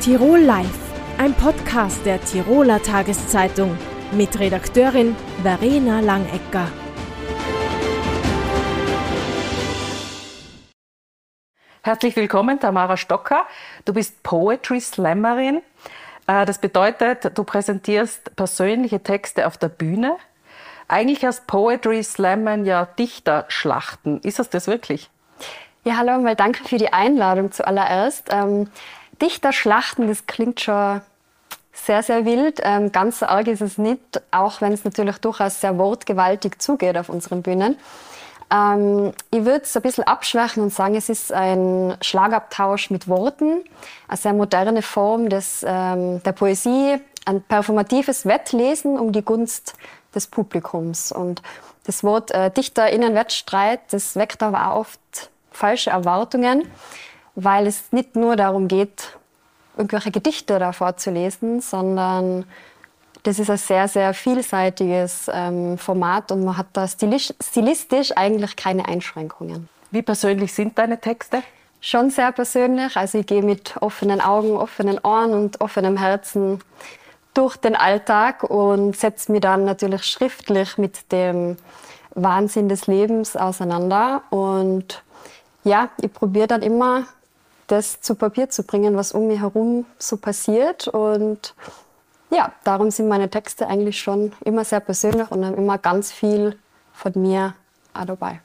[0.00, 0.78] Tirol Live,
[1.18, 3.76] ein Podcast der Tiroler Tageszeitung
[4.12, 6.68] mit Redakteurin Verena Langecker.
[11.82, 13.44] Herzlich willkommen, Tamara Stocker.
[13.84, 15.60] Du bist Poetry Slammerin.
[16.26, 20.16] Äh, das bedeutet, du präsentierst persönliche Texte auf der Bühne.
[20.88, 24.22] Eigentlich heißt Poetry Slammen ja Dichterschlachten.
[24.22, 25.10] Ist das das wirklich?
[25.84, 28.28] Ja, hallo, mal danke für die Einladung zuallererst.
[28.30, 28.70] Ähm,
[29.20, 31.00] Dichterschlachten, das klingt schon
[31.72, 32.60] sehr, sehr wild.
[32.62, 36.96] Ähm, ganz so arg ist es nicht, auch wenn es natürlich durchaus sehr wortgewaltig zugeht
[36.96, 37.76] auf unseren Bühnen.
[38.52, 43.62] Ähm, ich würde es ein bisschen abschwächen und sagen, es ist ein Schlagabtausch mit Worten,
[44.08, 49.74] eine sehr moderne Form des, ähm, der Poesie, ein performatives Wettlesen um die Gunst
[50.14, 51.12] des Publikums.
[51.12, 51.42] Und
[51.84, 55.00] das Wort äh, DichterInnen-Wettstreit, das weckt aber auch oft
[55.52, 56.68] falsche Erwartungen,
[57.44, 59.18] weil es nicht nur darum geht,
[59.76, 62.44] irgendwelche Gedichte da vorzulesen, sondern
[63.22, 68.86] das ist ein sehr, sehr vielseitiges ähm, Format und man hat da stilistisch eigentlich keine
[68.86, 69.68] Einschränkungen.
[69.90, 71.42] Wie persönlich sind deine Texte?
[71.80, 72.96] Schon sehr persönlich.
[72.96, 76.60] Also ich gehe mit offenen Augen, offenen Ohren und offenem Herzen
[77.34, 81.56] durch den Alltag und setze mich dann natürlich schriftlich mit dem
[82.14, 84.22] Wahnsinn des Lebens auseinander.
[84.30, 85.02] Und
[85.64, 87.04] ja, ich probiere dann immer,
[87.70, 90.88] das zu Papier zu bringen, was um mich herum so passiert.
[90.88, 91.54] Und
[92.30, 96.58] ja, darum sind meine Texte eigentlich schon immer sehr persönlich und haben immer ganz viel
[96.92, 97.54] von mir
[97.94, 98.40] auch dabei.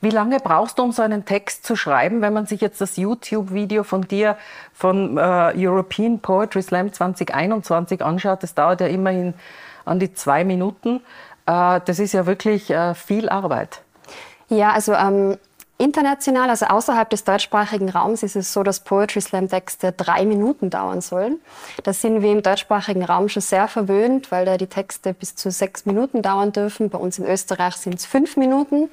[0.00, 2.96] Wie lange brauchst du, um so einen Text zu schreiben, wenn man sich jetzt das
[2.96, 4.36] YouTube-Video von dir
[4.72, 8.44] von äh, European Poetry Slam 2021 anschaut?
[8.44, 9.34] Das dauert ja immerhin
[9.84, 11.00] an die zwei Minuten.
[11.46, 13.80] Äh, das ist ja wirklich äh, viel Arbeit.
[14.48, 15.36] Ja, also ähm,
[15.80, 20.70] International, also außerhalb des deutschsprachigen Raums, ist es so, dass Poetry Slam Texte drei Minuten
[20.70, 21.38] dauern sollen.
[21.84, 25.52] Da sind wir im deutschsprachigen Raum schon sehr verwöhnt, weil da die Texte bis zu
[25.52, 26.90] sechs Minuten dauern dürfen.
[26.90, 28.90] Bei uns in Österreich sind es fünf Minuten.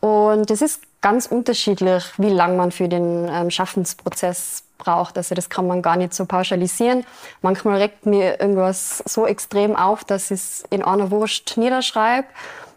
[0.00, 5.18] Und es ist ganz unterschiedlich, wie lang man für den ähm, Schaffensprozess braucht.
[5.18, 7.04] Also das kann man gar nicht so pauschalisieren.
[7.42, 12.26] Manchmal regt mir irgendwas so extrem auf, dass ich es in einer Wurst niederschreibe.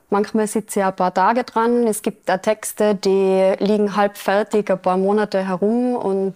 [0.09, 1.85] Manchmal sitze ich ein paar Tage dran.
[1.85, 6.35] Es gibt auch Texte, die liegen halb fertig ein paar Monate herum und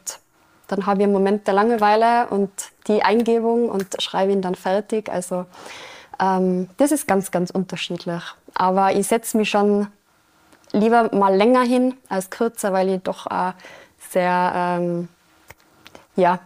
[0.67, 2.51] dann habe ich einen Moment der Langeweile und
[2.87, 5.09] die Eingebung und schreibe ihn dann fertig.
[5.09, 5.45] Also
[6.19, 8.23] ähm, das ist ganz, ganz unterschiedlich.
[8.53, 9.87] Aber ich setze mich schon
[10.71, 13.53] lieber mal länger hin als kürzer, weil ich doch auch
[14.09, 15.07] sehr ähm,
[16.15, 16.39] ja,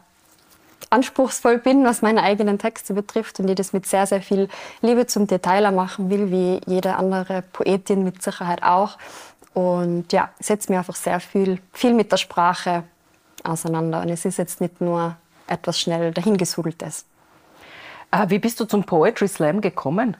[0.89, 4.47] anspruchsvoll bin, was meine eigenen Texte betrifft und ich das mit sehr, sehr viel
[4.81, 8.97] Liebe zum Detailer machen will, wie jede andere Poetin mit Sicherheit auch.
[9.53, 12.83] Und ja, setze mir einfach sehr viel, viel mit der Sprache
[13.43, 14.01] auseinander.
[14.01, 15.15] Und es ist jetzt nicht nur
[15.47, 17.05] etwas schnell dahingesudeltes.
[18.11, 20.15] Ah, wie bist du zum Poetry Slam gekommen?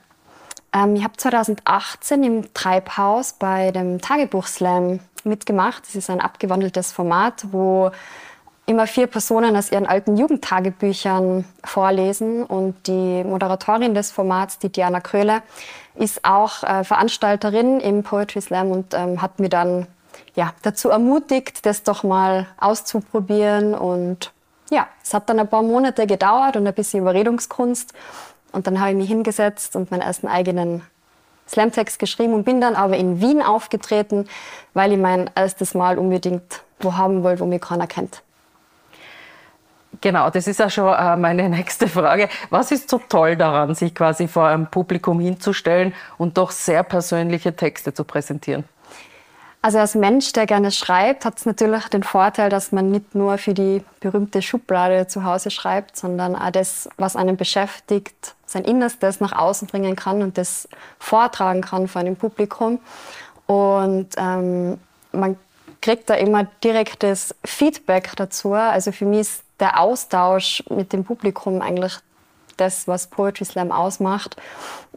[0.74, 5.84] Ähm, ich habe 2018 im Treibhaus bei dem Tagebuch Slam mitgemacht.
[5.86, 7.92] Das ist ein abgewandeltes Format, wo
[8.68, 12.44] immer vier Personen aus ihren alten Jugendtagebüchern vorlesen.
[12.44, 15.42] Und die Moderatorin des Formats, die Diana Kröhle,
[15.96, 19.88] ist auch äh, Veranstalterin im Poetry Slam und ähm, hat mir dann
[20.36, 23.74] ja, dazu ermutigt, das doch mal auszuprobieren.
[23.74, 24.32] Und
[24.70, 27.94] ja, es hat dann ein paar Monate gedauert und ein bisschen Überredungskunst.
[28.52, 30.84] Und dann habe ich mich hingesetzt und meinen ersten eigenen
[31.48, 34.28] Slamtext geschrieben und bin dann aber in Wien aufgetreten,
[34.74, 38.22] weil ich mein erstes Mal unbedingt wo haben wollte, wo mich keiner kennt.
[40.02, 42.30] Genau, das ist ja schon äh, meine nächste Frage.
[42.50, 47.56] Was ist so toll daran, sich quasi vor einem Publikum hinzustellen und doch sehr persönliche
[47.56, 48.64] Texte zu präsentieren?
[49.62, 53.38] Also als Mensch, der gerne schreibt, hat es natürlich den Vorteil, dass man nicht nur
[53.38, 59.20] für die berühmte Schublade zu Hause schreibt, sondern auch das, was einen beschäftigt, sein Innerstes
[59.20, 60.70] nach außen bringen kann und das
[61.00, 62.80] vortragen kann vor einem Publikum.
[63.48, 64.80] Und ähm,
[65.12, 65.38] man
[65.82, 68.54] kriegt da immer direktes Feedback dazu.
[68.54, 72.00] Also für mich ist der Austausch mit dem Publikum eigentlich
[72.58, 74.36] das, was Poetry Slam ausmacht.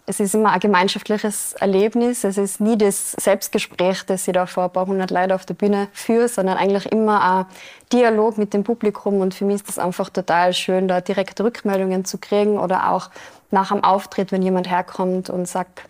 [0.07, 2.25] Es ist immer ein gemeinschaftliches Erlebnis.
[2.25, 5.55] Es ist nie das Selbstgespräch, das ich da vor ein paar hundert Leuten auf der
[5.55, 7.47] Bühne führe, sondern eigentlich immer ein
[7.93, 9.21] Dialog mit dem Publikum.
[9.21, 13.11] Und für mich ist das einfach total schön, da direkte Rückmeldungen zu kriegen oder auch
[13.51, 15.83] nach einem Auftritt, wenn jemand herkommt und sagt,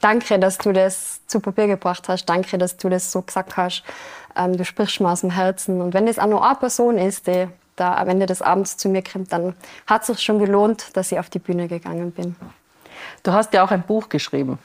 [0.00, 3.84] danke, dass du das zu Papier gebracht hast, danke, dass du das so gesagt hast,
[4.36, 5.80] ähm, du sprichst mir aus dem Herzen.
[5.80, 8.88] Und wenn das auch nur eine Person ist, die da am Ende des Abends zu
[8.88, 9.54] mir kommt, dann
[9.86, 12.36] hat es sich schon gelohnt, dass ich auf die Bühne gegangen bin.
[13.22, 14.58] Du hast ja auch ein Buch geschrieben.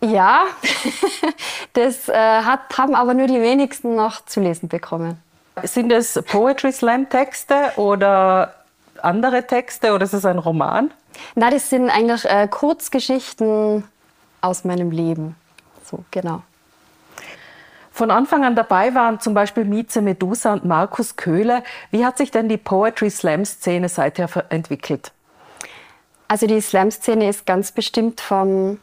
[0.00, 0.44] Ja,
[1.72, 5.18] das äh, hat, haben aber nur die wenigsten noch zu lesen bekommen.
[5.62, 8.54] Sind es Poetry Slam Texte oder
[9.00, 10.92] andere Texte oder ist es ein Roman?
[11.36, 13.84] Na, das sind eigentlich äh, Kurzgeschichten
[14.40, 15.36] aus meinem Leben.
[15.84, 16.42] So, genau.
[17.94, 21.62] Von Anfang an dabei waren zum Beispiel Mieze Medusa und Markus Köhler.
[21.92, 25.12] Wie hat sich denn die Poetry Slam Szene seither entwickelt?
[26.26, 28.78] Also die Slam Szene ist ganz bestimmt vom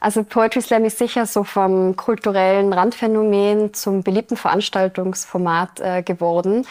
[0.00, 6.66] also Poetry Slam ist sicher so vom kulturellen Randphänomen zum beliebten Veranstaltungsformat äh, geworden.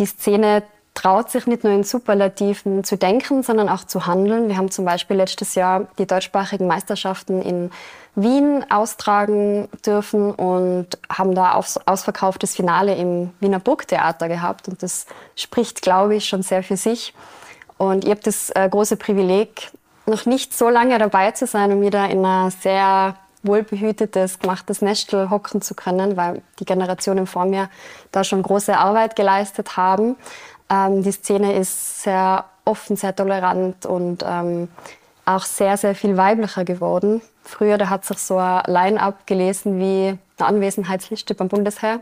[0.00, 0.64] Die Szene
[0.96, 4.48] traut sich nicht nur in Superlativen zu denken, sondern auch zu handeln.
[4.48, 7.70] Wir haben zum Beispiel letztes Jahr die deutschsprachigen Meisterschaften in
[8.14, 14.68] Wien austragen dürfen und haben da aus, ausverkauftes Finale im Wiener Burgtheater gehabt.
[14.68, 15.06] Und das
[15.36, 17.12] spricht, glaube ich, schon sehr für sich.
[17.76, 19.70] Und ich habe das äh, große Privileg,
[20.06, 25.30] noch nicht so lange dabei zu sein, um wieder in ein sehr wohlbehütetes, gemachtes Nestel
[25.30, 27.68] hocken zu können, weil die Generationen vor mir
[28.12, 30.16] da schon große Arbeit geleistet haben.
[30.70, 34.68] Ähm, die Szene ist sehr offen, sehr tolerant und ähm,
[35.24, 37.22] auch sehr, sehr viel weiblicher geworden.
[37.42, 42.00] Früher, da hat sich so ein Line-up gelesen wie eine Anwesenheitsliste beim Bundesheer.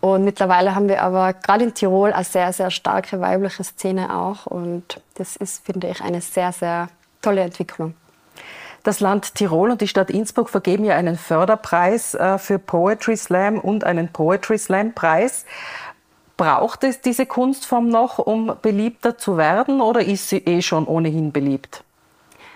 [0.00, 4.46] Und mittlerweile haben wir aber gerade in Tirol eine sehr, sehr starke weibliche Szene auch.
[4.46, 6.88] Und das ist, finde ich, eine sehr, sehr
[7.22, 7.94] tolle Entwicklung.
[8.82, 13.58] Das Land Tirol und die Stadt Innsbruck vergeben ja einen Förderpreis äh, für Poetry Slam
[13.58, 15.44] und einen Poetry Slam Preis.
[16.36, 21.32] Braucht es diese Kunstform noch, um beliebter zu werden oder ist sie eh schon ohnehin
[21.32, 21.82] beliebt?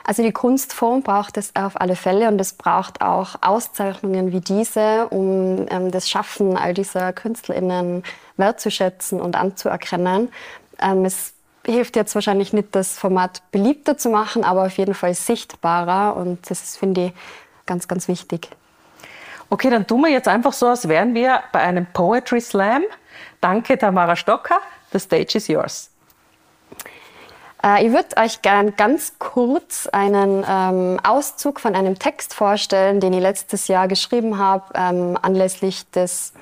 [0.04, 5.06] Also die Kunstform braucht es auf alle Fälle und es braucht auch Auszeichnungen wie diese,
[5.08, 8.02] um ähm, das Schaffen all dieser KünstlerInnen
[8.36, 10.30] wertzuschätzen und anzuerkennen.
[10.80, 11.32] Ähm, es
[11.64, 16.50] hilft jetzt wahrscheinlich nicht, das Format beliebter zu machen, aber auf jeden Fall sichtbarer und
[16.50, 17.12] das ist, finde ich,
[17.66, 18.48] ganz, ganz wichtig.
[19.48, 22.82] Okay, dann tun wir jetzt einfach so, als wären wir bei einem Poetry Slam.
[23.40, 24.60] Danke, Tamara Stocker.
[24.92, 25.90] The stage is yours.
[27.62, 33.12] Äh, ich würde euch gern ganz kurz einen ähm, Auszug von einem Text vorstellen, den
[33.12, 36.32] ich letztes Jahr geschrieben habe, ähm, anlässlich des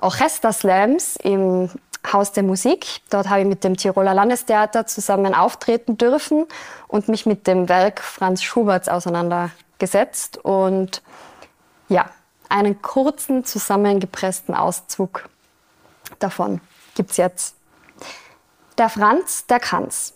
[0.00, 1.70] Orchesterslams im
[2.12, 3.00] Haus der Musik.
[3.10, 6.46] Dort habe ich mit dem Tiroler Landestheater zusammen auftreten dürfen
[6.88, 10.38] und mich mit dem Werk Franz Schuberts auseinandergesetzt.
[10.38, 11.02] Und
[11.88, 12.06] ja,
[12.48, 15.28] einen kurzen zusammengepressten Auszug
[16.18, 16.60] davon
[16.94, 17.56] gibt's jetzt.
[18.78, 20.14] Der Franz, der kann's.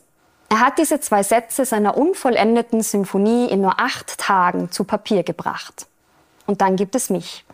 [0.49, 5.87] Er hat diese zwei Sätze seiner unvollendeten Symphonie in nur acht Tagen zu Papier gebracht.
[6.47, 7.45] Und dann gibt es mich.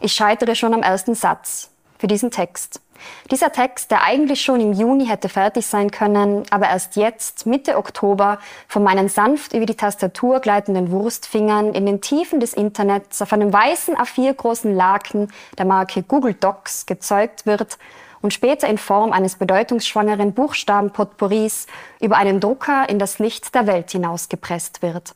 [0.00, 2.81] Ich scheitere schon am ersten Satz für diesen Text.
[3.30, 7.76] Dieser Text, der eigentlich schon im Juni hätte fertig sein können, aber erst jetzt, Mitte
[7.76, 8.38] Oktober,
[8.68, 13.52] von meinen sanft über die Tastatur gleitenden Wurstfingern in den Tiefen des Internets auf einem
[13.52, 17.78] weißen A4 großen Laken der Marke Google Docs gezeugt wird
[18.22, 21.66] und später in Form eines bedeutungsschwangeren Buchstabenpotpourris
[22.00, 25.14] über einen Drucker in das Licht der Welt hinausgepresst wird,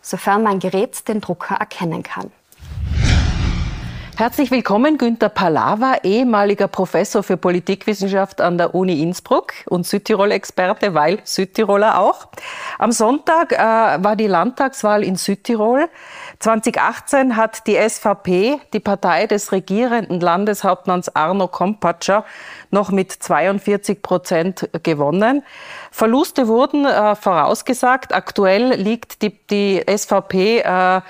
[0.00, 2.30] sofern mein Gerät den Drucker erkennen kann.
[4.16, 11.18] Herzlich willkommen, Günter Palawa, ehemaliger Professor für Politikwissenschaft an der Uni Innsbruck und Südtirol-Experte, weil
[11.24, 12.28] Südtiroler auch.
[12.78, 15.88] Am Sonntag äh, war die Landtagswahl in Südtirol.
[16.38, 22.24] 2018 hat die SVP, die Partei des regierenden Landeshauptmanns Arno Kompatscher,
[22.70, 25.42] noch mit 42 Prozent gewonnen.
[25.90, 28.14] Verluste wurden äh, vorausgesagt.
[28.14, 31.00] Aktuell liegt die, die SVP äh,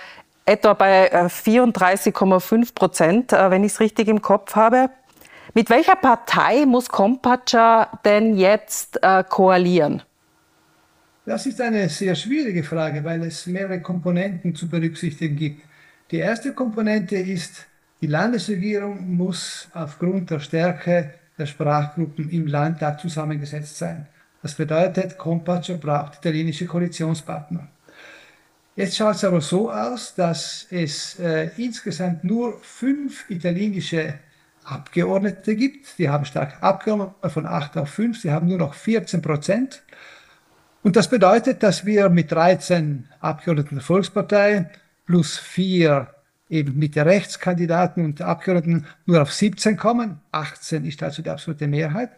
[0.47, 4.91] etwa bei 34,5 äh, Prozent, äh, wenn ich es richtig im Kopf habe.
[5.55, 10.03] Mit welcher Partei muss Kompatscha denn jetzt äh, koalieren?
[11.27, 15.63] Das ist eine sehr schwierige Frage, weil es mehrere Komponenten zu berücksichtigen gibt.
[16.11, 17.67] Die erste Komponente ist,
[18.01, 24.07] die Landesregierung muss aufgrund der Stärke der Sprachgruppen im Landtag zusammengesetzt sein.
[24.43, 27.69] Das bedeutet, Kompatscha braucht italienische Koalitionspartner.
[28.77, 34.15] Jetzt schaut es aber so aus, dass es äh, insgesamt nur fünf italienische
[34.65, 35.97] Abgeordnete gibt.
[35.99, 38.21] Die haben stark abgenommen von acht auf fünf.
[38.21, 39.83] Sie haben nur noch 14 Prozent.
[40.83, 44.69] Und das bedeutet, dass wir mit 13 Abgeordneten der Volkspartei
[45.07, 46.09] plus vier
[46.51, 50.21] eben mit der Rechtskandidaten und Abgeordneten nur auf 17 kommen.
[50.33, 52.11] 18 ist also die absolute Mehrheit.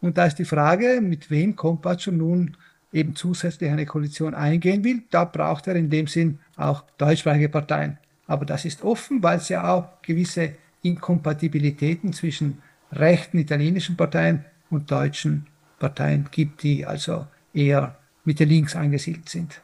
[0.00, 2.56] Und da ist die Frage, mit wem kommt Pacho nun
[2.92, 7.98] eben zusätzlich eine Koalition eingehen will, da braucht er in dem Sinn auch deutschsprachige Parteien.
[8.26, 14.90] Aber das ist offen, weil es ja auch gewisse Inkompatibilitäten zwischen rechten italienischen Parteien und
[14.90, 15.46] deutschen
[15.78, 19.60] Parteien gibt, die also eher Mitte links angesiedelt sind.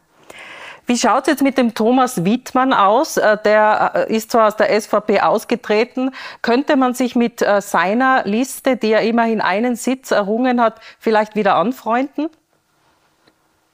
[0.86, 3.18] Wie schaut es jetzt mit dem Thomas Wittmann aus?
[3.18, 6.12] Äh, der äh, ist zwar aus der SVP ausgetreten.
[6.40, 11.36] Könnte man sich mit äh, seiner Liste, die ja immerhin einen Sitz errungen hat, vielleicht
[11.36, 12.30] wieder anfreunden?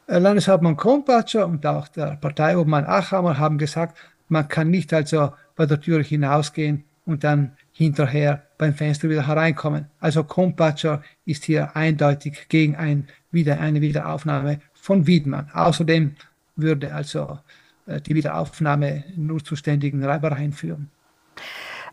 [0.06, 3.96] Landeshauptmann Krompatscher und auch der Parteiobmann Achammer haben gesagt,
[4.28, 9.86] man kann nicht also bei der Tür hinausgehen und dann hinterher beim Fenster wieder hereinkommen.
[10.00, 15.50] Also Krompatscher ist hier eindeutig gegen ein, wieder, eine Wiederaufnahme von Wiedmann.
[15.52, 16.14] Außerdem
[16.56, 17.38] würde also
[17.86, 20.90] äh, die Wiederaufnahme nur zu ständigen Reibereien führen.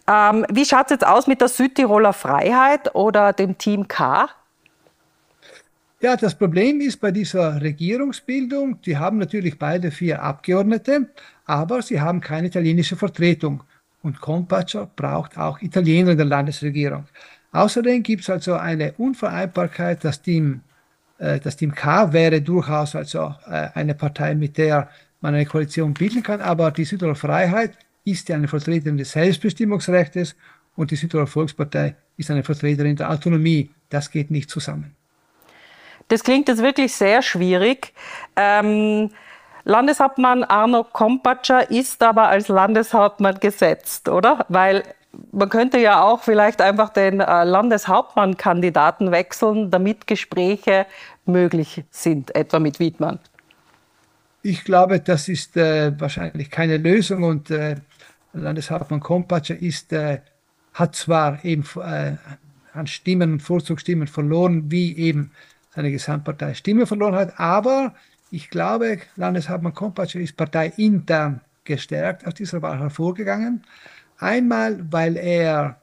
[0.07, 4.29] Ähm, wie schaut es jetzt aus mit der Südtiroler Freiheit oder dem Team K?
[6.01, 11.07] Ja, das Problem ist bei dieser Regierungsbildung, die haben natürlich beide vier Abgeordnete,
[11.45, 13.63] aber sie haben keine italienische Vertretung.
[14.01, 17.05] Und Compacer braucht auch Italiener in der Landesregierung.
[17.51, 20.61] Außerdem gibt es also eine Unvereinbarkeit, das Team
[21.21, 24.89] äh, das Team K wäre durchaus also äh, eine Partei, mit der
[25.21, 30.35] man eine Koalition bilden kann, aber die Südtiroler Freiheit ist ja eine Vertreterin des Selbstbestimmungsrechts
[30.75, 33.69] und die Südtiroler Volkspartei ist eine Vertreterin der Autonomie.
[33.89, 34.95] Das geht nicht zusammen.
[36.11, 37.93] Das klingt jetzt wirklich sehr schwierig.
[38.35, 39.11] Ähm,
[39.63, 44.45] Landeshauptmann Arno Kompatscher ist aber als Landeshauptmann gesetzt, oder?
[44.49, 44.83] Weil
[45.31, 50.85] man könnte ja auch vielleicht einfach den äh, Landeshauptmann-Kandidaten wechseln, damit Gespräche
[51.25, 53.19] möglich sind, etwa mit Wiedmann.
[54.41, 57.75] Ich glaube, das ist äh, wahrscheinlich keine Lösung und äh,
[58.33, 60.19] Landeshauptmann Kompatscher ist, äh,
[60.73, 62.17] hat zwar eben äh,
[62.73, 65.31] an Stimmen und Vorzugsstimmen verloren, wie eben
[65.73, 67.95] seine Gesamtpartei Stimme verloren hat, aber
[68.29, 73.63] ich glaube, Landeshauptmann Kompatscher ist parteiintern gestärkt aus dieser Wahl hervorgegangen.
[74.17, 75.81] Einmal, weil er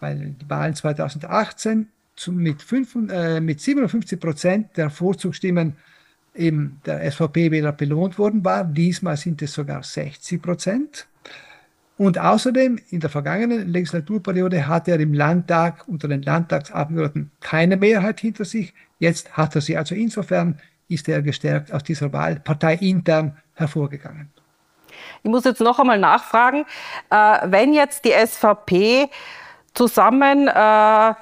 [0.00, 1.88] bei den Wahlen 2018
[2.28, 5.76] mit, 5, äh, mit 57 Prozent der Vorzugsstimmen
[6.34, 8.64] eben der SVP-Wähler belohnt worden war.
[8.64, 11.06] Diesmal sind es sogar 60 Prozent.
[11.98, 18.20] Und außerdem in der vergangenen Legislaturperiode hatte er im Landtag unter den Landtagsabgeordneten keine Mehrheit
[18.20, 18.74] hinter sich.
[18.98, 19.76] Jetzt hat er sie.
[19.76, 24.30] Also insofern ist er gestärkt aus dieser Wahl parteiintern hervorgegangen.
[25.22, 26.64] Ich muss jetzt noch einmal nachfragen,
[27.10, 29.08] äh, wenn jetzt die SVP
[29.74, 31.14] zusammen äh,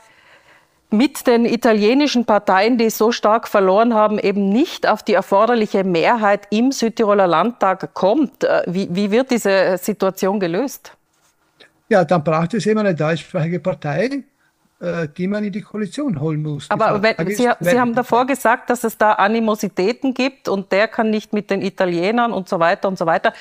[0.96, 6.46] mit den italienischen Parteien, die so stark verloren haben, eben nicht auf die erforderliche Mehrheit
[6.50, 10.92] im Südtiroler Landtag kommt, äh, wie, wie wird diese Situation gelöst?
[11.88, 14.24] Ja, dann braucht es eben eine deutschsprachige Partei,
[14.80, 16.70] äh, die man in die Koalition holen muss.
[16.70, 21.10] Aber wenn, Sie, Sie haben davor gesagt, dass es da Animositäten gibt und der kann
[21.10, 23.32] nicht mit den Italienern und so weiter und so weiter.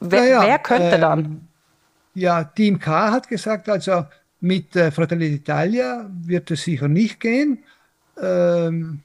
[0.00, 1.48] Wer, ja, wer könnte äh, dann?
[2.14, 4.04] Ja, Team K hat gesagt, also
[4.42, 7.58] mit äh, Fratelli d'Italia wird es sicher nicht gehen.
[8.20, 9.00] Ähm,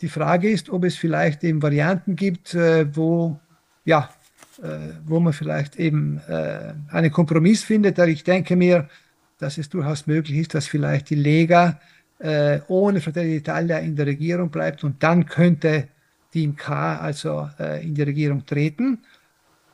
[0.00, 3.38] die Frage ist, ob es vielleicht eben Varianten gibt, äh, wo,
[3.84, 4.10] ja,
[4.62, 7.98] äh, wo man vielleicht eben äh, einen Kompromiss findet.
[7.98, 8.88] Ich denke mir,
[9.38, 11.78] dass es durchaus möglich ist, dass vielleicht die Lega
[12.18, 15.88] äh, ohne Fratelli d'Italia in der Regierung bleibt und dann könnte
[16.32, 18.98] Team K also äh, in die Regierung treten.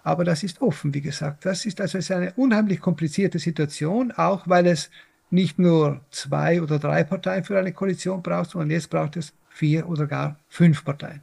[0.02, 1.44] Aber das ist offen, wie gesagt.
[1.44, 4.90] Das ist also eine unheimlich komplizierte Situation, auch weil es
[5.30, 9.88] nicht nur zwei oder drei Parteien für eine Koalition braucht, sondern jetzt braucht es vier
[9.88, 11.20] oder gar fünf Parteien.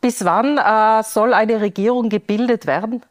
[0.00, 3.02] Bis wann äh, soll eine Regierung gebildet werden?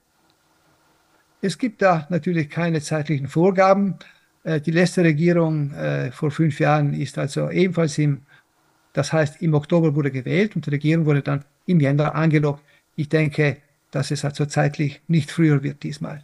[1.41, 3.95] Es gibt da natürlich keine zeitlichen Vorgaben.
[4.43, 8.21] Äh, die letzte Regierung äh, vor fünf Jahren ist also ebenfalls im,
[8.93, 12.63] das heißt im Oktober wurde gewählt und die Regierung wurde dann im Jänner angelockt.
[12.95, 13.57] Ich denke,
[13.91, 16.24] dass es also zeitlich nicht früher wird diesmal.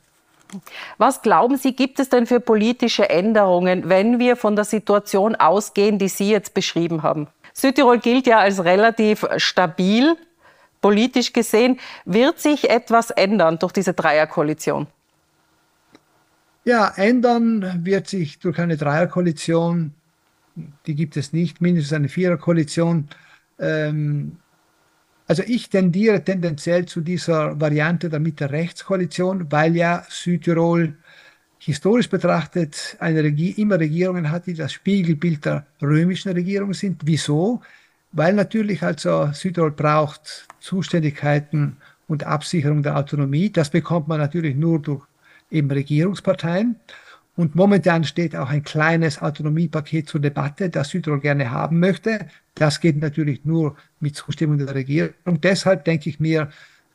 [0.97, 5.97] Was glauben Sie, gibt es denn für politische Änderungen, wenn wir von der Situation ausgehen,
[5.97, 7.27] die Sie jetzt beschrieben haben?
[7.53, 10.15] Südtirol gilt ja als relativ stabil,
[10.81, 11.79] politisch gesehen.
[12.05, 14.87] Wird sich etwas ändern durch diese Dreierkoalition?
[16.65, 19.93] Ja, ändern wird sich durch eine Dreierkoalition,
[20.85, 23.07] die gibt es nicht, mindestens eine Viererkoalition.
[23.59, 24.37] Ähm,
[25.27, 30.95] also ich tendiere tendenziell zu dieser Variante der Mitte-Rechts-Koalition, weil ja Südtirol
[31.57, 37.01] historisch betrachtet eine Regie immer Regierungen hat, die das Spiegelbild der römischen Regierung sind.
[37.05, 37.61] Wieso?
[38.11, 41.77] Weil natürlich also Südtirol braucht Zuständigkeiten
[42.07, 43.49] und Absicherung der Autonomie.
[43.49, 45.05] Das bekommt man natürlich nur durch
[45.49, 46.75] eben Regierungsparteien.
[47.35, 52.27] Und momentan steht auch ein kleines Autonomiepaket zur Debatte, das Südtirol gerne haben möchte.
[52.53, 55.13] Das geht natürlich nur mit Zustimmung der Regierung.
[55.25, 56.49] Deshalb denke ich mir,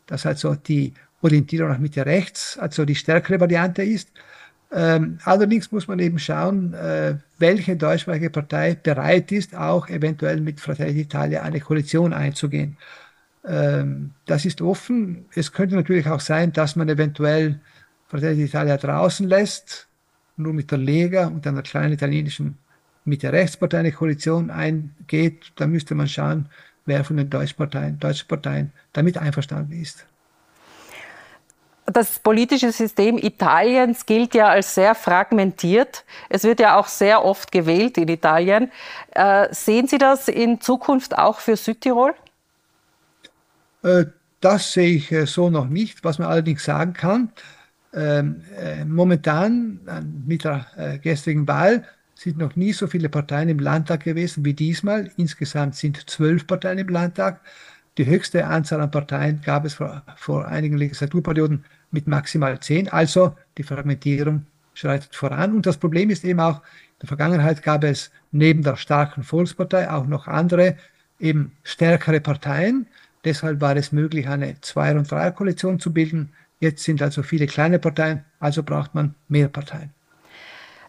[0.06, 4.08] dass also die Orientierung nach Mitte rechts, also die stärkere Variante ist.
[4.72, 10.60] Ähm, allerdings muss man eben schauen, äh, welche deutschsprachige Partei bereit ist, auch eventuell mit
[10.60, 12.76] Fratelli d'Italia eine Koalition einzugehen.
[13.44, 15.26] Ähm, das ist offen.
[15.34, 17.60] Es könnte natürlich auch sein, dass man eventuell
[18.08, 19.88] Fratelli d'Italia draußen lässt,
[20.40, 22.58] nur mit der Lega und einer kleinen italienischen
[23.04, 25.52] mit der Rechtspartei eine Koalition eingeht.
[25.56, 26.46] Da müsste man schauen,
[26.86, 30.06] wer von den Deutschparteien, deutschen Parteien damit einverstanden ist.
[31.86, 36.04] Das politische System Italiens gilt ja als sehr fragmentiert.
[36.28, 38.70] Es wird ja auch sehr oft gewählt in Italien.
[39.10, 42.14] Äh, sehen Sie das in Zukunft auch für Südtirol?
[43.82, 44.04] Äh,
[44.40, 46.04] das sehe ich äh, so noch nicht.
[46.04, 47.32] Was man allerdings sagen kann,
[47.92, 49.80] ähm, äh, momentan
[50.26, 55.10] mit der gestrigen Wahl sind noch nie so viele Parteien im Landtag gewesen wie diesmal.
[55.16, 57.40] Insgesamt sind zwölf Parteien im Landtag.
[57.96, 62.88] Die höchste Anzahl an Parteien gab es vor, vor einigen Legislaturperioden mit maximal zehn.
[62.88, 65.54] Also die Fragmentierung schreitet voran.
[65.54, 69.90] Und das Problem ist eben auch, in der Vergangenheit gab es neben der starken Volkspartei
[69.90, 70.76] auch noch andere,
[71.18, 72.86] eben stärkere Parteien.
[73.24, 76.32] Deshalb war es möglich, eine Zweier- und Dreierkoalition zu bilden.
[76.60, 79.92] Jetzt sind also viele kleine Parteien, also braucht man mehr Parteien.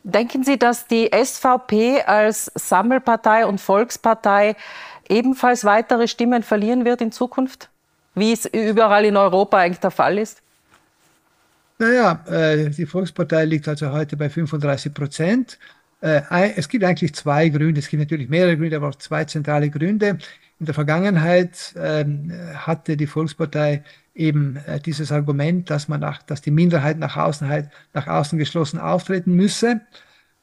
[0.04, 4.56] Denken Sie, dass die SVP als Sammelpartei und Volkspartei
[5.08, 7.70] ebenfalls weitere Stimmen verlieren wird in Zukunft,
[8.16, 10.42] wie es überall in Europa eigentlich der Fall ist?
[11.78, 15.60] Naja, äh, die Volkspartei liegt also heute bei 35 Prozent.
[16.02, 16.22] Äh,
[16.56, 17.80] es gibt eigentlich zwei Gründe.
[17.80, 20.18] Es gibt natürlich mehrere Gründe, aber auch zwei zentrale Gründe.
[20.60, 26.42] In der Vergangenheit ähm, hatte die Volkspartei eben äh, dieses Argument, dass man nach, dass
[26.42, 29.82] die Minderheit nach außen, halt, nach außen geschlossen auftreten müsse.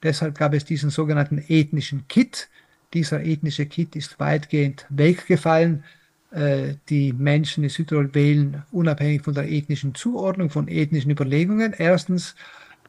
[0.03, 2.49] Deshalb gab es diesen sogenannten ethnischen Kit.
[2.95, 5.85] Dieser ethnische Kit ist weitgehend weggefallen.
[6.31, 11.75] Äh, die Menschen in Südtirol wählen unabhängig von der ethnischen Zuordnung, von ethnischen Überlegungen.
[11.77, 12.35] Erstens.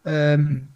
[0.05, 0.69] Ähm,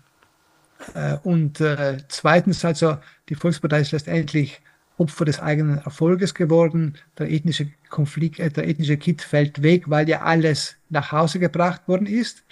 [0.96, 2.98] äh, und äh, zweitens also,
[3.30, 4.62] die Volkspartei ist letztendlich
[4.98, 6.96] Opfer des eigenen Erfolges geworden.
[7.18, 11.88] Der ethnische Konflikt, äh, der ethnische Kit fällt weg, weil ja alles nach Hause gebracht
[11.88, 12.44] worden ist.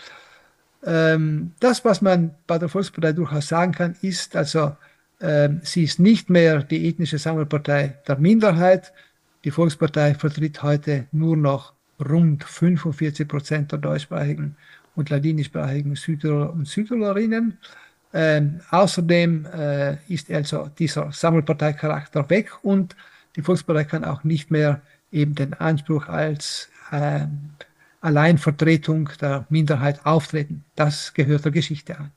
[0.83, 4.75] Ähm, das, was man bei der Volkspartei durchaus sagen kann, ist also,
[5.19, 8.91] ähm, sie ist nicht mehr die ethnische Sammelpartei der Minderheit.
[9.43, 14.55] Die Volkspartei vertritt heute nur noch rund 45 Prozent der deutschsprachigen
[14.95, 17.57] und ladinischsprachigen Südtiroler und Südtirolerinnen.
[18.13, 22.95] Ähm, außerdem äh, ist also dieser Sammelparteicharakter weg und
[23.35, 27.21] die Volkspartei kann auch nicht mehr eben den Anspruch als äh,
[28.01, 30.65] Alleinvertretung der Minderheit auftreten.
[30.75, 32.11] Das gehört der Geschichte an.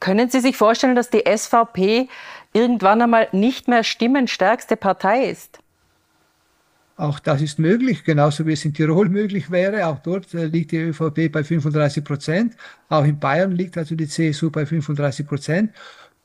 [0.00, 2.08] Können Sie sich vorstellen, dass die SVP
[2.52, 5.61] irgendwann einmal nicht mehr stimmenstärkste Partei ist?
[6.96, 9.86] Auch das ist möglich, genauso wie es in Tirol möglich wäre.
[9.86, 12.56] Auch dort äh, liegt die ÖVP bei 35 Prozent.
[12.88, 15.72] Auch in Bayern liegt also die CSU bei 35 Prozent.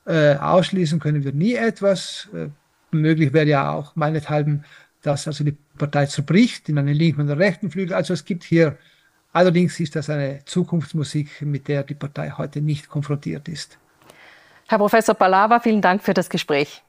[0.06, 2.27] Äh, ausschließen können wir nie etwas.
[2.34, 2.47] Äh,
[2.91, 4.65] möglich wäre ja auch meinethalben,
[5.01, 7.93] dass also die Partei zerbricht in einen linken und einen rechten Flügel.
[7.93, 8.77] Also es gibt hier,
[9.32, 13.77] allerdings ist das eine Zukunftsmusik, mit der die Partei heute nicht konfrontiert ist.
[14.67, 16.84] Herr Professor Palava, vielen Dank für das Gespräch.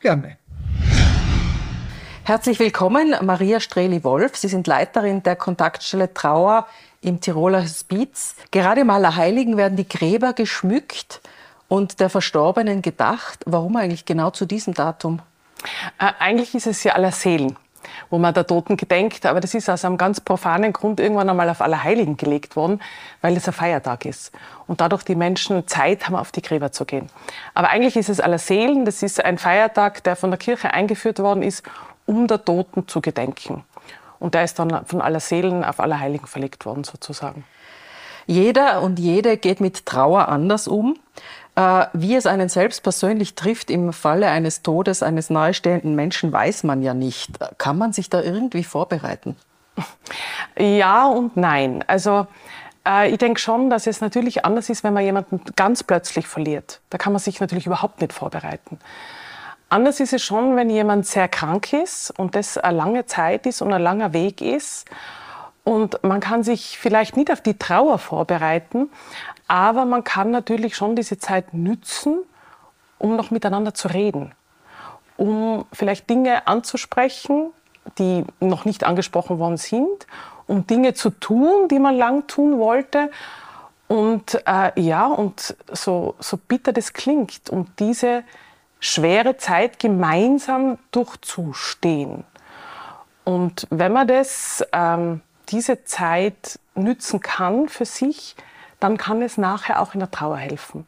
[0.00, 0.36] Gerne.
[2.28, 4.36] Herzlich willkommen, Maria Streli-Wolf.
[4.36, 6.66] Sie sind Leiterin der Kontaktstelle Trauer
[7.00, 8.34] im Tiroler Hospiz.
[8.50, 11.22] Gerade im Allerheiligen werden die Gräber geschmückt
[11.68, 13.42] und der Verstorbenen gedacht.
[13.46, 15.20] Warum eigentlich genau zu diesem Datum?
[15.98, 17.56] Äh, eigentlich ist es ja aller Seelen
[18.10, 19.24] wo man der Toten gedenkt.
[19.24, 22.82] Aber das ist aus einem ganz profanen Grund irgendwann einmal auf Allerheiligen gelegt worden,
[23.22, 24.32] weil es ein Feiertag ist.
[24.66, 27.08] Und dadurch die Menschen Zeit haben, auf die Gräber zu gehen.
[27.54, 28.84] Aber eigentlich ist es Allerseelen.
[28.84, 31.62] Das ist ein Feiertag, der von der Kirche eingeführt worden ist,
[32.08, 33.64] um der Toten zu gedenken.
[34.18, 37.44] Und der ist dann von aller Seelen auf Allerheiligen verlegt worden, sozusagen.
[38.26, 40.96] Jeder und jede geht mit Trauer anders um.
[41.54, 46.64] Äh, wie es einen selbst persönlich trifft im Falle eines Todes eines nahestehenden Menschen, weiß
[46.64, 47.38] man ja nicht.
[47.58, 49.36] Kann man sich da irgendwie vorbereiten?
[50.58, 51.84] Ja und nein.
[51.86, 52.26] Also
[52.86, 56.80] äh, ich denke schon, dass es natürlich anders ist, wenn man jemanden ganz plötzlich verliert.
[56.90, 58.78] Da kann man sich natürlich überhaupt nicht vorbereiten.
[59.70, 63.60] Anders ist es schon, wenn jemand sehr krank ist und das eine lange Zeit ist
[63.60, 64.86] und ein langer Weg ist.
[65.62, 68.90] Und man kann sich vielleicht nicht auf die Trauer vorbereiten,
[69.46, 72.20] aber man kann natürlich schon diese Zeit nützen,
[72.96, 74.32] um noch miteinander zu reden,
[75.18, 77.50] um vielleicht Dinge anzusprechen,
[77.98, 80.06] die noch nicht angesprochen worden sind,
[80.46, 83.10] um Dinge zu tun, die man lang tun wollte.
[83.88, 88.24] Und äh, ja, und so, so bitter das klingt, um diese
[88.80, 92.24] schwere Zeit gemeinsam durchzustehen.
[93.24, 98.36] Und wenn man das, ähm, diese Zeit nützen kann für sich,
[98.80, 100.86] dann kann es nachher auch in der Trauer helfen.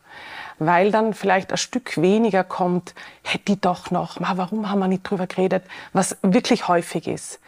[0.59, 5.03] Weil dann vielleicht ein Stück weniger kommt, hätte ich doch noch, warum haben wir nicht
[5.03, 7.40] drüber geredet, was wirklich häufig ist.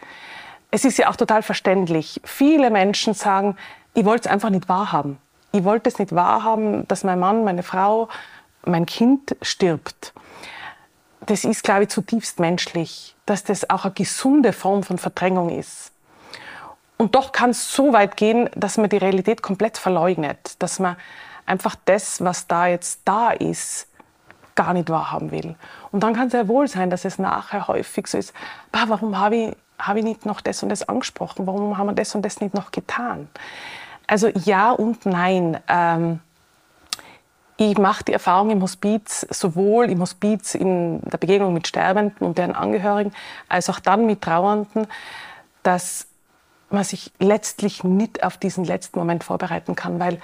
[0.71, 2.19] es ist ja auch total verständlich.
[2.23, 3.55] Viele Menschen sagen,
[3.93, 5.17] ich wollte es einfach nicht wahrhaben.
[5.51, 8.09] Ich wollte es nicht wahrhaben, dass mein Mann, meine Frau,
[8.65, 10.13] mein Kind stirbt.
[11.25, 15.91] Das ist, glaube ich, zutiefst menschlich, dass das auch eine gesunde Form von Verdrängung ist.
[16.97, 20.95] Und doch kann es so weit gehen, dass man die Realität komplett verleugnet, dass man
[21.45, 23.87] einfach das, was da jetzt da ist,
[24.55, 25.55] gar nicht wahrhaben will.
[25.91, 28.33] Und dann kann es ja wohl sein, dass es nachher häufig so ist,
[28.71, 31.45] bah, warum habe ich habe ich nicht noch das und das angesprochen?
[31.47, 33.27] Warum haben wir das und das nicht noch getan?
[34.07, 35.59] Also ja und nein.
[35.67, 36.19] Ähm,
[37.57, 42.37] ich mache die Erfahrung im Hospiz, sowohl im Hospiz in der Begegnung mit Sterbenden und
[42.37, 43.13] deren Angehörigen,
[43.47, 44.87] als auch dann mit Trauernden,
[45.61, 46.07] dass
[46.69, 50.19] man sich letztlich nicht auf diesen letzten Moment vorbereiten kann, weil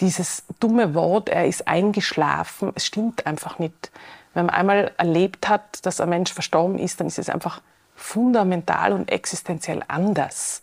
[0.00, 3.90] dieses dumme Wort, er ist eingeschlafen, es stimmt einfach nicht.
[4.32, 7.60] Wenn man einmal erlebt hat, dass ein Mensch verstorben ist, dann ist es einfach
[7.94, 10.62] fundamental und existenziell anders.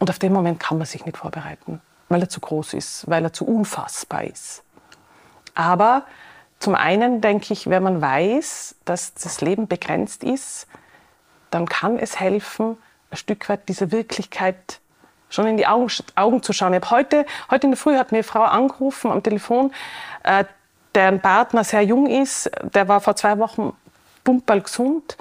[0.00, 3.22] Und auf den Moment kann man sich nicht vorbereiten, weil er zu groß ist, weil
[3.22, 4.64] er zu unfassbar ist.
[5.54, 6.04] Aber
[6.58, 10.66] zum einen denke ich, wenn man weiß, dass das Leben begrenzt ist,
[11.50, 12.78] dann kann es helfen,
[13.10, 14.80] ein Stück weit dieser Wirklichkeit
[15.28, 16.74] schon in die Augen, Augen zu schauen.
[16.74, 19.72] Ich heute, heute in der Früh hat mir eine Frau angerufen am Telefon,
[20.24, 20.44] äh,
[20.94, 23.74] deren Partner sehr jung ist, der war vor zwei Wochen
[24.24, 25.16] pumperl gesund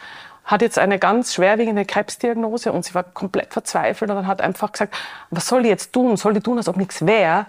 [0.51, 4.71] hat jetzt eine ganz schwerwiegende Krebsdiagnose und sie war komplett verzweifelt und dann hat einfach
[4.71, 4.95] gesagt,
[5.29, 6.17] was soll ich jetzt tun?
[6.17, 7.45] Soll ich tun, als ob nichts wäre?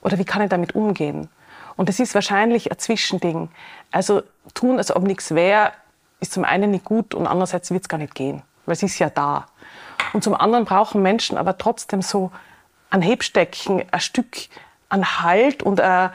[0.00, 1.28] Oder wie kann ich damit umgehen?
[1.76, 3.50] Und das ist wahrscheinlich ein Zwischending.
[3.90, 4.22] Also
[4.54, 5.72] tun, als ob nichts wäre,
[6.20, 8.98] ist zum einen nicht gut und andererseits wird es gar nicht gehen, weil es ist
[8.98, 9.46] ja da.
[10.12, 12.30] Und zum anderen brauchen Menschen aber trotzdem so
[12.90, 14.48] ein Hebstecken, ein Stück
[14.88, 16.12] an Halt und eine,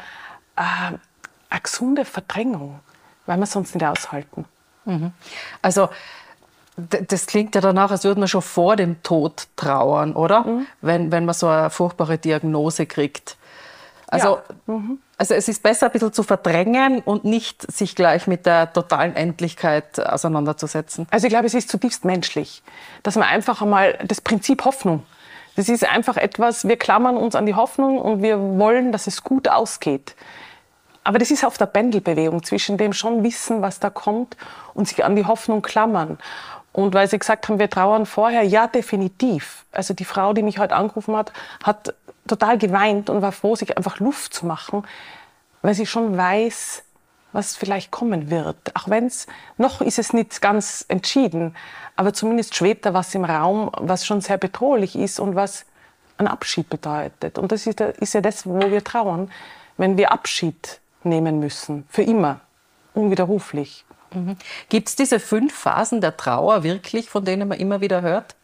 [0.55, 0.99] eine,
[1.49, 2.79] eine gesunde Verdrängung,
[3.25, 4.45] weil wir sonst nicht aushalten.
[4.85, 5.11] Mhm.
[5.61, 5.89] Also
[6.77, 10.41] das klingt ja danach, als würde man schon vor dem Tod trauern, oder?
[10.43, 10.67] Mhm.
[10.81, 13.37] Wenn, wenn man so eine furchtbare Diagnose kriegt.
[14.07, 14.73] Also, ja.
[14.73, 14.99] mhm.
[15.21, 19.15] Also es ist besser, ein bisschen zu verdrängen und nicht sich gleich mit der totalen
[19.15, 21.05] Endlichkeit auseinanderzusetzen.
[21.11, 22.63] Also ich glaube, es ist zutiefst menschlich,
[23.03, 25.03] dass man einfach einmal das Prinzip Hoffnung,
[25.55, 29.23] das ist einfach etwas, wir klammern uns an die Hoffnung und wir wollen, dass es
[29.23, 30.15] gut ausgeht.
[31.03, 34.35] Aber das ist auf der Pendelbewegung zwischen dem schon wissen, was da kommt
[34.73, 36.17] und sich an die Hoffnung klammern.
[36.73, 39.65] Und weil Sie gesagt haben, wir trauern vorher, ja, definitiv.
[39.71, 41.31] Also die Frau, die mich heute angerufen hat,
[41.63, 41.93] hat
[42.27, 44.83] total geweint und war froh, sich einfach Luft zu machen,
[45.61, 46.83] weil sie schon weiß,
[47.33, 48.57] was vielleicht kommen wird.
[48.75, 51.55] Auch wenn es, noch ist es nicht ganz entschieden,
[51.95, 55.65] aber zumindest schwebt da was im Raum, was schon sehr bedrohlich ist und was
[56.17, 57.37] einen Abschied bedeutet.
[57.37, 59.31] Und das ist, ist ja das, wo wir trauern,
[59.77, 62.41] wenn wir Abschied nehmen müssen, für immer,
[62.93, 63.85] unwiderruflich.
[64.13, 64.35] Mhm.
[64.69, 68.35] Gibt es diese fünf Phasen der Trauer wirklich, von denen man immer wieder hört?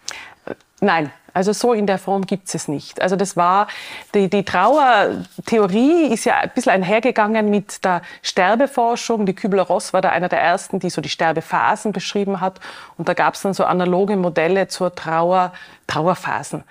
[0.79, 2.99] Nein, also so in der Form gibt es nicht.
[2.99, 3.67] Also das war,
[4.15, 9.27] die, die Trauertheorie ist ja ein bisschen einhergegangen mit der Sterbeforschung.
[9.27, 12.59] Die Kübler-Ross war da einer der ersten, die so die Sterbephasen beschrieben hat.
[12.97, 15.53] Und da gab es dann so analoge Modelle zur Trauer,
[15.85, 16.63] Trauerphasen.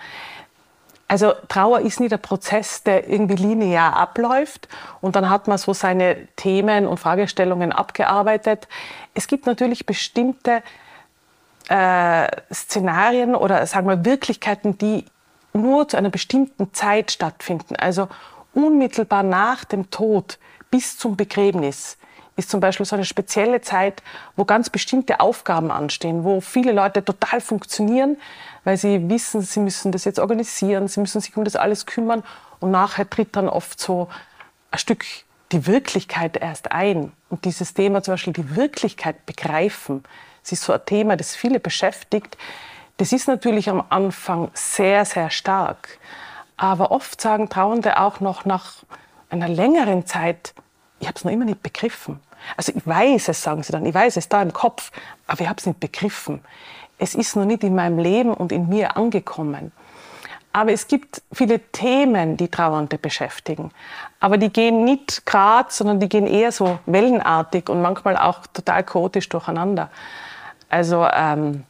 [1.06, 4.66] Also Trauer ist nicht ein Prozess, der irgendwie linear abläuft
[5.00, 8.66] und dann hat man so seine Themen und Fragestellungen abgearbeitet.
[9.14, 10.64] Es gibt natürlich bestimmte
[11.68, 15.04] äh, Szenarien oder sagen wir Wirklichkeiten, die
[15.52, 17.76] nur zu einer bestimmten Zeit stattfinden.
[17.76, 18.08] Also
[18.54, 20.38] unmittelbar nach dem Tod
[20.70, 21.98] bis zum Begräbnis
[22.36, 24.02] ist zum Beispiel so eine spezielle Zeit,
[24.36, 28.18] wo ganz bestimmte Aufgaben anstehen, wo viele Leute total funktionieren,
[28.64, 32.22] weil sie wissen, sie müssen das jetzt organisieren, sie müssen sich um das alles kümmern
[32.60, 34.08] und nachher tritt dann oft so
[34.70, 35.04] ein Stück
[35.52, 37.12] die Wirklichkeit erst ein.
[37.30, 40.04] Und dieses Thema zum Beispiel die Wirklichkeit begreifen,
[40.46, 42.38] das ist so ein Thema, das viele beschäftigt.
[42.96, 45.98] Das ist natürlich am Anfang sehr, sehr stark.
[46.56, 48.84] Aber oft sagen Trauernde auch noch nach
[49.28, 50.54] einer längeren Zeit,
[51.00, 52.20] ich habe es noch immer nicht begriffen.
[52.56, 54.92] Also ich weiß es, sagen sie dann, ich weiß es da im Kopf,
[55.26, 56.40] aber ich habe es nicht begriffen
[56.98, 59.72] es ist noch nicht in meinem Leben und in mir angekommen.
[60.52, 63.70] Aber es gibt viele Themen, die Trauernde beschäftigen.
[64.20, 68.82] Aber die gehen nicht gerade, sondern die gehen eher so wellenartig und manchmal auch total
[68.82, 69.90] chaotisch durcheinander.
[70.68, 71.64] Also ähm,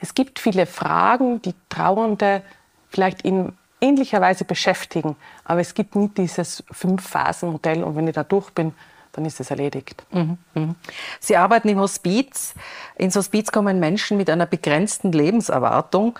[0.00, 2.42] es gibt viele Fragen, die Trauernde
[2.88, 5.16] vielleicht in ähnlicher Weise beschäftigen.
[5.44, 7.82] Aber es gibt nicht dieses Fünf-Phasen-Modell.
[7.82, 8.72] Und wenn ich da durch bin,
[9.12, 10.04] dann ist es erledigt.
[10.10, 10.74] Mhm, mhm.
[11.20, 12.54] Sie arbeiten im Hospiz.
[12.96, 16.18] Ins Hospiz kommen Menschen mit einer begrenzten Lebenserwartung.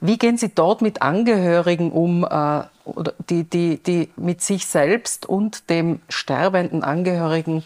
[0.00, 2.62] Wie gehen Sie dort mit Angehörigen um, äh,
[3.30, 7.64] die, die, die mit sich selbst und dem sterbenden Angehörigen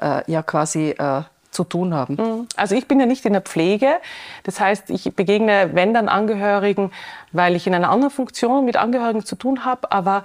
[0.00, 2.14] äh, ja quasi äh, zu tun haben?
[2.14, 2.48] Mhm.
[2.56, 4.00] Also ich bin ja nicht in der Pflege.
[4.42, 6.90] Das heißt, ich begegne, wenn dann Angehörigen,
[7.30, 9.92] weil ich in einer anderen Funktion mit Angehörigen zu tun habe.
[9.92, 10.24] Aber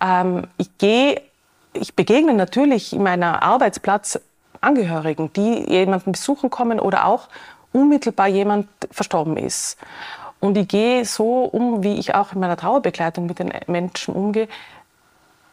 [0.00, 1.20] ähm, ich gehe,
[1.74, 4.20] ich begegne natürlich in meiner Arbeitsplatz
[4.60, 7.28] Angehörigen, die jemanden besuchen kommen oder auch
[7.72, 9.76] unmittelbar jemand verstorben ist.
[10.40, 14.48] Und ich gehe so um, wie ich auch in meiner Trauerbegleitung mit den Menschen umgehe.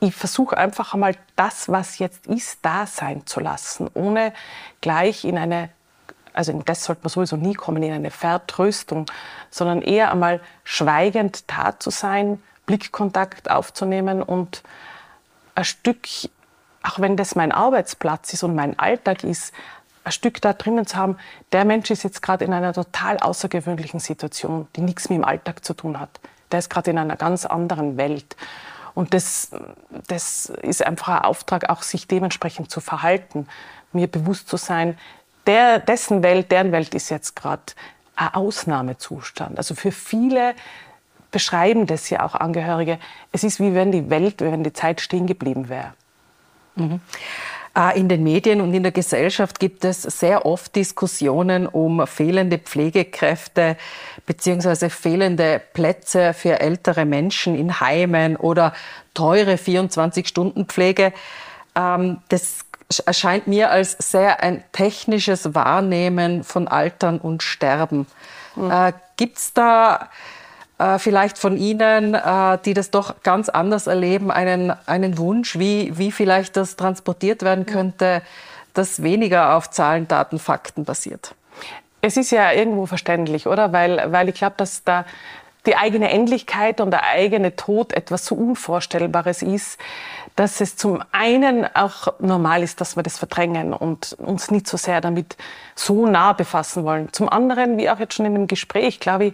[0.01, 4.33] Ich versuche einfach einmal das, was jetzt ist, da sein zu lassen, ohne
[4.79, 5.69] gleich in eine,
[6.33, 9.07] also in das sollte man sowieso nie kommen, in eine Vertröstung,
[9.49, 14.63] sondern eher einmal schweigend da zu sein, Blickkontakt aufzunehmen und
[15.55, 16.07] ein Stück,
[16.83, 19.53] auch wenn das mein Arbeitsplatz ist und mein Alltag ist,
[20.05, 21.17] ein Stück da drinnen zu haben,
[21.51, 25.65] der Mensch ist jetzt gerade in einer total außergewöhnlichen Situation, die nichts mit dem Alltag
[25.65, 26.21] zu tun hat.
[26.51, 28.35] Der ist gerade in einer ganz anderen Welt.
[28.99, 29.51] Und das,
[30.09, 33.47] das ist einfach ein Auftrag, auch sich dementsprechend zu verhalten,
[33.93, 34.97] mir bewusst zu sein,
[35.47, 37.63] der, dessen Welt, deren Welt ist jetzt gerade
[38.17, 39.57] ein Ausnahmezustand.
[39.57, 40.53] Also für viele
[41.31, 42.99] beschreiben das ja auch Angehörige.
[43.31, 45.93] Es ist wie wenn die Welt, wie wenn die Zeit stehen geblieben wäre.
[46.75, 46.99] Mhm.
[47.95, 53.77] In den Medien und in der Gesellschaft gibt es sehr oft Diskussionen um fehlende Pflegekräfte
[54.25, 58.73] beziehungsweise fehlende Plätze für ältere Menschen in Heimen oder
[59.13, 61.13] teure 24-Stunden-Pflege.
[61.75, 62.65] Ähm, das
[63.05, 68.07] erscheint mir als sehr ein technisches Wahrnehmen von Altern und Sterben.
[68.55, 68.93] Mhm.
[69.15, 70.05] Gibt es da äh,
[70.97, 76.11] vielleicht von Ihnen, äh, die das doch ganz anders erleben, einen, einen Wunsch, wie, wie
[76.11, 78.21] vielleicht das transportiert werden könnte,
[78.73, 81.35] das weniger auf Zahlen, Daten, Fakten basiert?
[82.01, 83.73] Es ist ja irgendwo verständlich, oder?
[83.73, 85.05] Weil, weil ich glaube, dass da
[85.65, 89.77] die eigene Endlichkeit und der eigene Tod etwas so Unvorstellbares ist,
[90.37, 94.77] dass es zum einen auch normal ist, dass wir das verdrängen und uns nicht so
[94.77, 95.35] sehr damit
[95.75, 97.11] so nah befassen wollen.
[97.11, 99.33] Zum anderen, wie auch jetzt schon in dem Gespräch, glaube ich,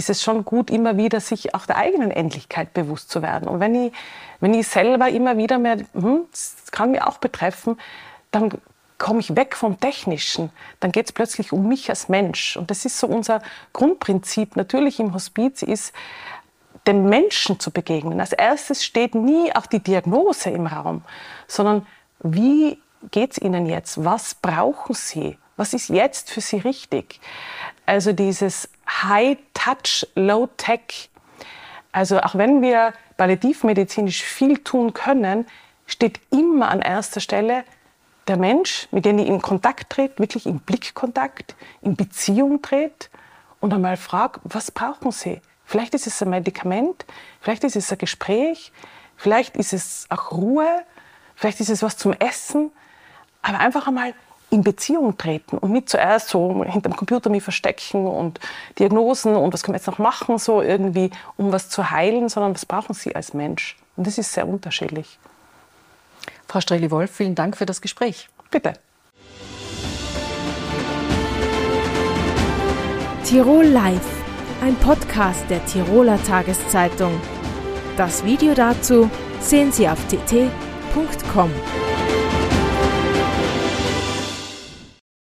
[0.00, 3.46] ist es schon gut, immer wieder sich auch der eigenen Endlichkeit bewusst zu werden.
[3.46, 3.92] Und wenn ich,
[4.40, 7.78] wenn ich selber immer wieder mehr, hm, das kann mich auch betreffen,
[8.30, 8.50] dann
[8.96, 10.50] komme ich weg vom Technischen.
[10.80, 12.56] Dann geht es plötzlich um mich als Mensch.
[12.56, 13.42] Und das ist so unser
[13.74, 15.92] Grundprinzip natürlich im Hospiz ist,
[16.86, 18.20] dem Menschen zu begegnen.
[18.20, 21.02] Als erstes steht nie auch die Diagnose im Raum,
[21.46, 21.86] sondern
[22.20, 22.78] wie
[23.10, 24.02] geht es Ihnen jetzt?
[24.02, 25.36] Was brauchen Sie?
[25.58, 27.20] Was ist jetzt für Sie richtig?
[27.84, 28.70] Also dieses
[29.02, 31.10] High-Touch, Low-Tech.
[31.92, 35.46] Also auch wenn wir palliativmedizinisch viel tun können,
[35.86, 37.64] steht immer an erster Stelle
[38.28, 43.08] der Mensch, mit dem ich in Kontakt trete, wirklich in Blickkontakt, in Beziehung trete
[43.60, 45.40] und einmal frage, was brauchen Sie?
[45.64, 47.06] Vielleicht ist es ein Medikament,
[47.40, 48.72] vielleicht ist es ein Gespräch,
[49.16, 50.84] vielleicht ist es auch Ruhe,
[51.34, 52.70] vielleicht ist es was zum Essen,
[53.42, 54.14] aber einfach einmal
[54.50, 58.40] in Beziehung treten und nicht zuerst so hinterm Computer mich verstecken und
[58.78, 62.54] Diagnosen und was können wir jetzt noch machen, so irgendwie, um was zu heilen, sondern
[62.54, 63.76] was brauchen Sie als Mensch?
[63.96, 65.18] Und das ist sehr unterschiedlich.
[66.48, 68.28] Frau Streli-Wolf, vielen Dank für das Gespräch.
[68.50, 68.72] Bitte.
[73.24, 74.00] Tirol Live,
[74.60, 77.20] ein Podcast der Tiroler Tageszeitung.
[77.96, 79.08] Das Video dazu
[79.40, 81.50] sehen Sie auf tt.com.